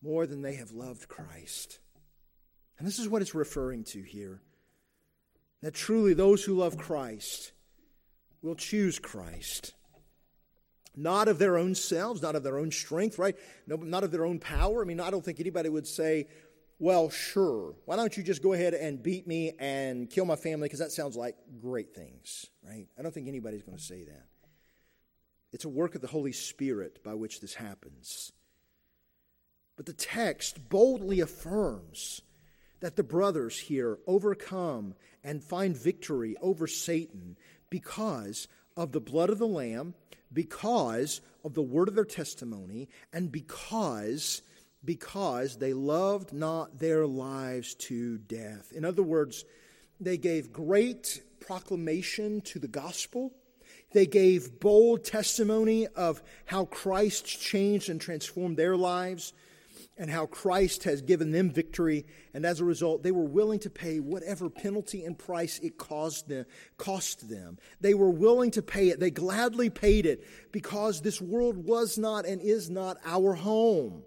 [0.00, 1.80] more than they have loved Christ.
[2.78, 4.40] And this is what it's referring to here
[5.60, 7.52] that truly those who love Christ
[8.40, 9.74] will choose Christ.
[10.96, 13.36] Not of their own selves, not of their own strength, right?
[13.66, 14.80] No, not of their own power.
[14.80, 16.28] I mean, I don't think anybody would say,
[16.80, 20.64] well, sure, why don't you just go ahead and beat me and kill my family?
[20.66, 22.88] Because that sounds like great things, right?
[22.98, 24.24] I don't think anybody's going to say that.
[25.52, 28.32] It's a work of the Holy Spirit by which this happens.
[29.76, 32.22] But the text boldly affirms
[32.80, 37.36] that the brothers here overcome and find victory over Satan
[37.68, 39.92] because of the blood of the Lamb,
[40.32, 44.40] because of the word of their testimony, and because
[44.84, 48.72] because they loved not their lives to death.
[48.72, 49.44] In other words,
[50.00, 53.32] they gave great proclamation to the gospel.
[53.92, 59.32] They gave bold testimony of how Christ changed and transformed their lives
[59.98, 62.06] and how Christ has given them victory.
[62.32, 66.26] And as a result, they were willing to pay whatever penalty and price it caused
[66.26, 66.46] them,
[66.78, 67.58] cost them.
[67.82, 68.98] They were willing to pay it.
[68.98, 74.04] They gladly paid it because this world was not and is not our home.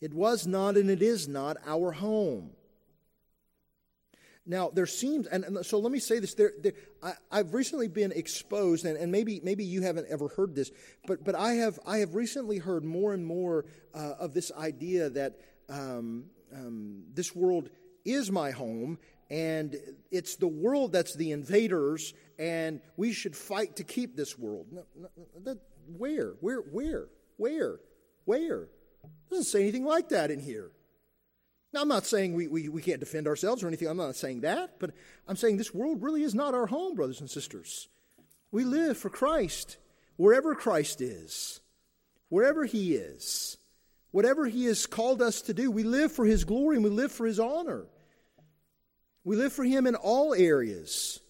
[0.00, 2.50] It was not and it is not our home.
[4.48, 6.32] Now, there seems, and, and so let me say this.
[6.32, 10.54] There, there I, have recently been exposed, and, and, maybe, maybe you haven't ever heard
[10.54, 10.70] this,
[11.06, 15.10] but, but I, have, I have recently heard more and more uh, of this idea
[15.10, 17.68] that um, um, this world
[18.06, 19.76] is my home, and
[20.10, 24.68] it's the world that's the invaders, and we should fight to keep this world.
[24.72, 25.08] No, no,
[25.44, 25.58] that,
[25.94, 26.36] where?
[26.40, 26.60] Where?
[26.60, 27.08] Where?
[27.36, 27.80] Where?
[28.24, 28.68] Where?
[29.28, 30.70] It doesn't say anything like that in here.
[31.74, 33.88] Now, I'm not saying we, we, we can't defend ourselves or anything.
[33.88, 34.78] I'm not saying that.
[34.78, 34.92] But
[35.26, 37.88] I'm saying this world really is not our home, brothers and sisters.
[38.50, 39.76] We live for Christ
[40.16, 41.60] wherever Christ is,
[42.30, 43.58] wherever He is,
[44.12, 45.70] whatever He has called us to do.
[45.70, 47.84] We live for His glory and we live for His honor.
[49.24, 51.20] We live for Him in all areas.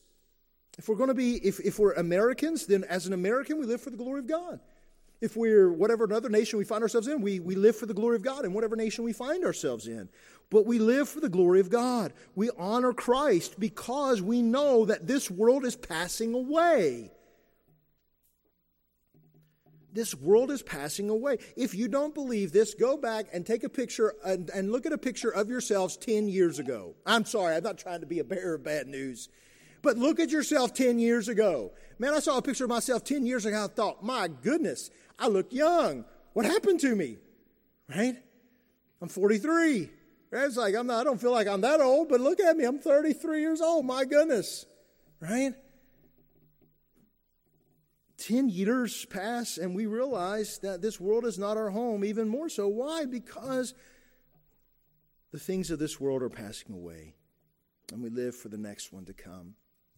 [0.79, 3.81] If we're going to be, if, if we're Americans, then as an American, we live
[3.81, 4.61] for the glory of God.
[5.21, 8.17] If we're whatever another nation we find ourselves in, we, we live for the glory
[8.17, 10.09] of God in whatever nation we find ourselves in.
[10.51, 12.13] But we live for the glory of God.
[12.35, 17.11] We honor Christ because we know that this world is passing away.
[19.93, 21.39] This world is passing away.
[21.57, 24.93] If you don't believe this, go back and take a picture and, and look at
[24.93, 26.95] a picture of yourselves 10 years ago.
[27.05, 29.29] I'm sorry, I'm not trying to be a bearer of bad news.
[29.83, 31.73] But look at yourself 10 years ago.
[31.99, 33.65] Man, I saw a picture of myself 10 years ago.
[33.65, 36.05] I thought, my goodness, I look young.
[36.33, 37.17] What happened to me?
[37.89, 38.17] Right?
[39.01, 39.91] I'm 43.
[40.31, 40.45] Right?
[40.45, 42.65] It's like I'm not, I don't feel like I'm that old, but look at me.
[42.65, 43.87] I'm 33 years old.
[43.87, 44.67] My goodness.
[45.21, 45.55] Right?
[48.19, 52.49] 10 years pass and we realize that this world is not our home, even more
[52.49, 52.69] so.
[52.69, 53.05] Why?
[53.05, 53.75] Because
[55.33, 57.15] the things of this world are passing away
[57.93, 59.55] and we live for the next one to come.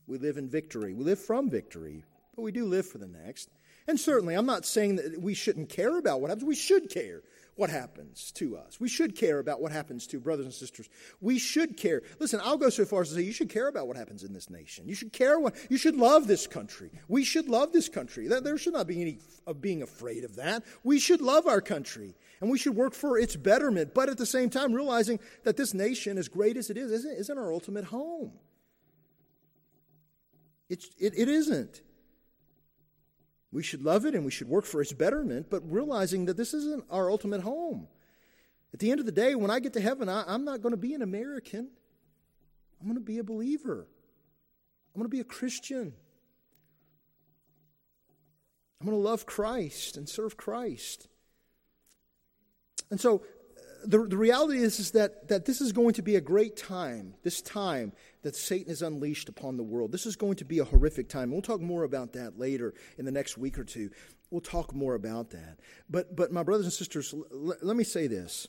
[0.07, 0.93] We live in victory.
[0.93, 2.05] We live from victory,
[2.37, 3.49] but we do live for the next.
[3.87, 6.45] And certainly, I'm not saying that we shouldn't care about what happens.
[6.45, 7.23] We should care
[7.61, 8.81] what happens to us.
[8.81, 10.89] We should care about what happens to brothers and sisters.
[11.21, 12.03] We should care.
[12.19, 14.33] Listen, I'll go so far as to say you should care about what happens in
[14.33, 14.89] this nation.
[14.89, 16.91] You should care what you should love this country.
[17.07, 18.29] We should love this country.
[18.29, 20.65] There should not be any of being afraid of that.
[20.85, 24.25] We should love our country and we should work for its betterment, but at the
[24.25, 27.85] same time realizing that this nation, as great as it is, isn't, isn't our ultimate
[27.85, 28.33] home.
[30.71, 31.83] It's, it, it isn't.
[33.53, 36.55] We should love it and we should work for its betterment, but realizing that this
[36.55, 37.89] isn't our ultimate home.
[38.73, 40.73] At the end of the day, when I get to heaven, I, am not going
[40.73, 41.69] to be an American.
[42.81, 43.87] I'm going to be a believer.
[44.95, 45.93] I'm going to be a Christian.
[48.81, 51.09] I'm going to love Christ and serve Christ.
[52.91, 53.23] And so
[53.85, 57.15] the, the reality is, is that, that this is going to be a great time,
[57.23, 59.93] this time that Satan is unleashed upon the world.
[59.93, 61.31] This is going to be a horrific time.
[61.31, 63.91] We'll talk more about that later in the next week or two.
[64.31, 65.59] We'll talk more about that.
[65.89, 68.49] But, but my brothers and sisters, l- let me say this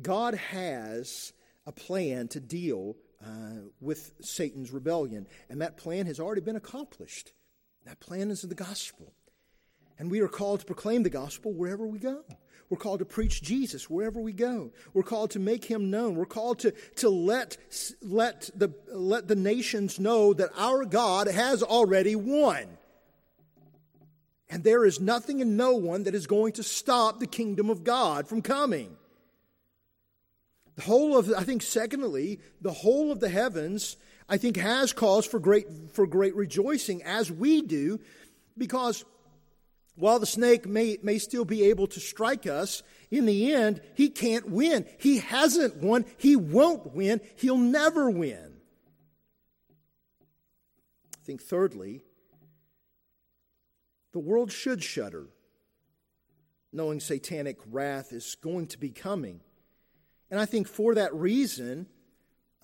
[0.00, 1.32] God has
[1.66, 7.32] a plan to deal uh, with Satan's rebellion, and that plan has already been accomplished.
[7.86, 9.12] That plan is the gospel.
[9.98, 12.24] And we are called to proclaim the gospel wherever we go.
[12.72, 14.70] We're called to preach Jesus wherever we go.
[14.94, 16.14] We're called to make him known.
[16.14, 17.58] We're called to, to let,
[18.00, 22.64] let, the, let the nations know that our God has already won.
[24.48, 27.84] And there is nothing and no one that is going to stop the kingdom of
[27.84, 28.96] God from coming.
[30.76, 33.98] The whole of, I think, secondly, the whole of the heavens,
[34.30, 38.00] I think, has cause for great, for great rejoicing, as we do,
[38.56, 39.04] because
[40.02, 42.82] while the snake may, may still be able to strike us,
[43.12, 44.84] in the end, he can't win.
[44.98, 46.04] He hasn't won.
[46.18, 47.20] He won't win.
[47.36, 48.54] He'll never win.
[51.14, 52.02] I think, thirdly,
[54.10, 55.28] the world should shudder,
[56.72, 59.40] knowing satanic wrath is going to be coming.
[60.32, 61.86] And I think for that reason,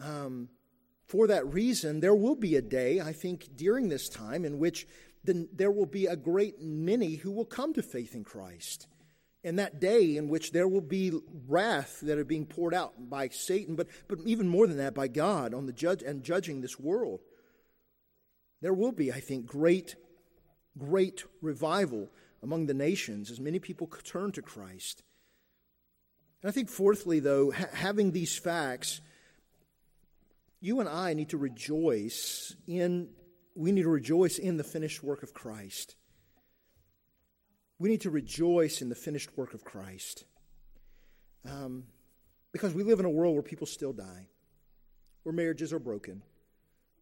[0.00, 0.48] um,
[1.06, 4.88] for that reason, there will be a day, I think, during this time in which
[5.28, 8.86] then there will be a great many who will come to faith in Christ.
[9.44, 11.12] In that day in which there will be
[11.46, 15.06] wrath that are being poured out by Satan, but, but even more than that, by
[15.06, 17.20] God on the judge and judging this world.
[18.60, 19.94] There will be, I think, great,
[20.76, 22.08] great revival
[22.42, 25.02] among the nations as many people turn to Christ.
[26.42, 29.00] And I think, fourthly, though, ha- having these facts,
[30.60, 33.10] you and I need to rejoice in
[33.58, 35.96] we need to rejoice in the finished work of Christ.
[37.80, 40.24] We need to rejoice in the finished work of Christ.
[41.44, 41.84] Um,
[42.52, 44.28] because we live in a world where people still die,
[45.24, 46.22] where marriages are broken.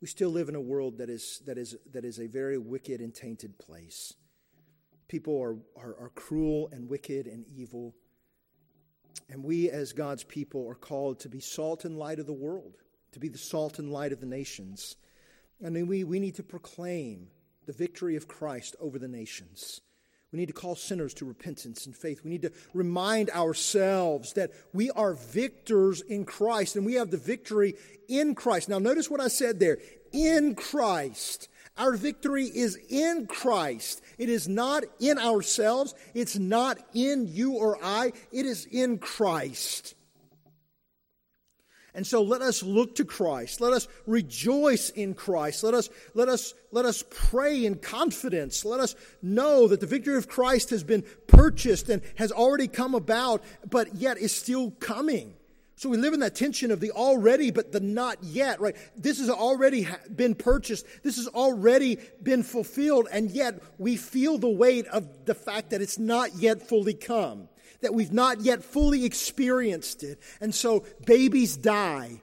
[0.01, 3.03] We still live in a world that is, that is, that is a very wicked
[3.03, 4.15] and tainted place.
[5.09, 7.95] People are, are, are cruel and wicked and evil.
[9.29, 12.77] And we, as God's people, are called to be salt and light of the world,
[13.13, 14.97] to be the salt and light of the nations.
[15.65, 17.29] I mean, we, we need to proclaim
[17.67, 19.81] the victory of Christ over the nations.
[20.33, 22.23] We need to call sinners to repentance and faith.
[22.23, 27.17] We need to remind ourselves that we are victors in Christ and we have the
[27.17, 27.75] victory
[28.09, 28.69] in Christ.
[28.69, 29.79] Now, notice what I said there
[30.13, 31.49] in Christ.
[31.79, 34.03] Our victory is in Christ.
[34.19, 35.95] It is not in ourselves.
[36.15, 38.13] It's not in you or I.
[38.33, 39.95] It is in Christ.
[41.97, 43.63] And so let us look to Christ.
[43.63, 45.65] Let us rejoice in Christ.
[45.65, 48.67] Let us, let us, let us pray in confidence.
[48.67, 52.95] Let us know that the victory of Christ has been purchased and has already come
[52.95, 55.33] about, but yet is still coming.
[55.77, 58.77] So we live in that tension of the already, but the not yet, right?
[58.95, 60.85] This has already been purchased.
[61.03, 65.81] This has already been fulfilled, and yet we feel the weight of the fact that
[65.81, 67.49] it's not yet fully come
[67.87, 70.21] that we've not yet fully experienced it.
[70.41, 72.21] And so babies die,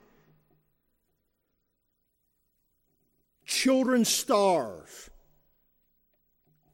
[3.46, 5.08] children starve,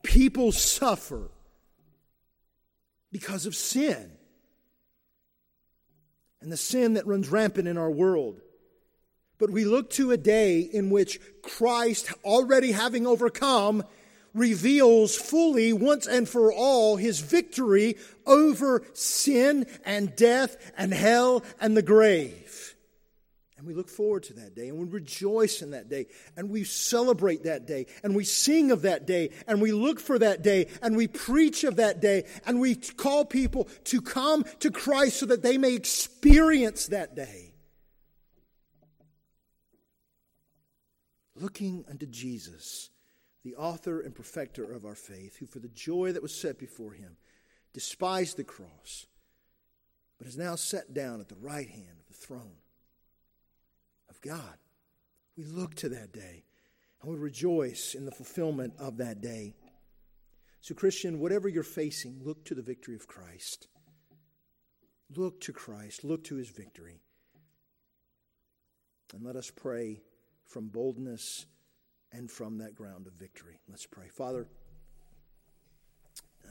[0.03, 1.31] people suffer
[3.13, 4.11] because of sin
[6.41, 8.41] and the sin that runs rampant in our world.
[9.39, 13.85] But we look to a day in which Christ, already having overcome,
[14.35, 21.77] reveals fully once and for all his victory over sin and death and hell and
[21.77, 22.77] the grave.
[23.61, 26.65] And we look forward to that day and we rejoice in that day and we
[26.65, 30.69] celebrate that day and we sing of that day and we look for that day
[30.81, 35.27] and we preach of that day and we call people to come to Christ so
[35.27, 37.53] that they may experience that day.
[41.35, 42.89] Looking unto Jesus
[43.45, 46.93] the author and perfecter of our faith, who for the joy that was set before
[46.93, 47.17] him
[47.73, 49.07] despised the cross,
[50.19, 52.59] but is now set down at the right hand of the throne
[54.11, 54.59] of God.
[55.37, 56.45] We look to that day
[57.01, 59.55] and we rejoice in the fulfillment of that day.
[60.61, 63.69] So, Christian, whatever you're facing, look to the victory of Christ.
[65.17, 67.01] Look to Christ, look to his victory.
[69.15, 70.03] And let us pray
[70.47, 71.47] from boldness
[72.13, 73.61] and from that ground of victory.
[73.69, 74.09] Let's pray.
[74.09, 74.47] Father,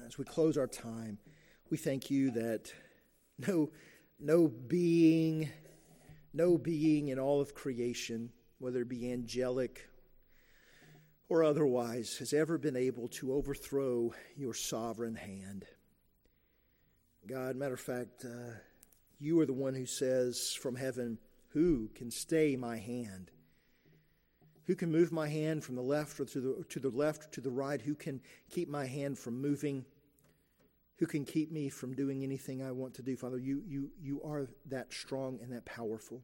[0.06, 1.18] as we close our time,
[1.70, 2.72] we thank you that
[3.48, 3.72] no,
[4.20, 5.50] no being,
[6.34, 9.90] no being in all of creation, whether it be angelic
[11.30, 15.66] or otherwise has ever been able to overthrow your sovereign hand.
[17.28, 18.54] God, matter of fact, uh,
[19.20, 23.30] you are the one who says from heaven, Who can stay my hand?
[24.70, 27.42] Who can move my hand from the left or to the, to the left to
[27.42, 27.82] the right?
[27.82, 29.84] Who can keep my hand from moving?
[31.00, 33.16] Who can keep me from doing anything I want to do?
[33.16, 36.22] Father, you, you, you are that strong and that powerful.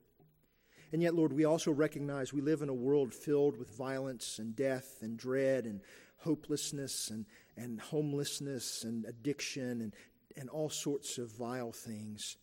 [0.94, 4.56] And yet, Lord, we also recognize we live in a world filled with violence and
[4.56, 5.82] death and dread and
[6.18, 7.26] hopelessness and,
[7.58, 9.94] and homelessness and addiction and,
[10.38, 12.38] and all sorts of vile things.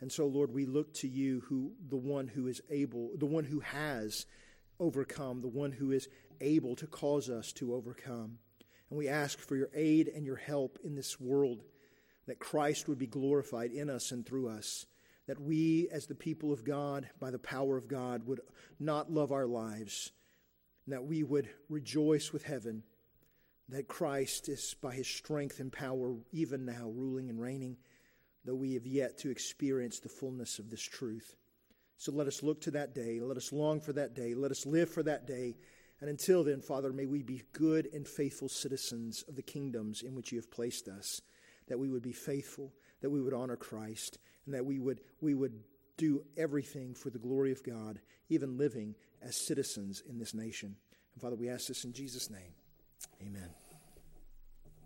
[0.00, 3.44] And so, Lord, we look to you, who the one who is able, the one
[3.44, 4.24] who has
[4.80, 6.08] overcome, the one who is
[6.40, 8.38] able to cause us to overcome.
[8.88, 11.62] And we ask for your aid and your help in this world,
[12.26, 14.86] that Christ would be glorified in us and through us,
[15.26, 18.40] that we, as the people of God, by the power of God, would
[18.80, 20.10] not love our lives,
[20.88, 22.82] that we would rejoice with heaven
[23.70, 27.76] that Christ is, by his strength and power, even now ruling and reigning,
[28.44, 31.36] though we have yet to experience the fullness of this truth.
[32.00, 33.20] So let us look to that day.
[33.20, 34.32] Let us long for that day.
[34.32, 35.58] Let us live for that day.
[36.00, 40.14] And until then, Father, may we be good and faithful citizens of the kingdoms in
[40.14, 41.20] which you have placed us,
[41.68, 42.72] that we would be faithful,
[43.02, 45.60] that we would honor Christ, and that we would, we would
[45.98, 50.76] do everything for the glory of God, even living as citizens in this nation.
[51.12, 52.54] And Father, we ask this in Jesus' name.
[53.20, 53.50] Amen.